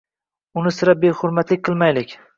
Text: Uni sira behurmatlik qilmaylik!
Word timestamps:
Uni 0.61 0.71
sira 0.77 0.95
behurmatlik 1.05 1.63
qilmaylik! 1.71 2.21